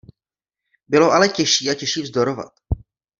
[0.87, 2.53] Bylo ale těžší a těžší vzdorovat.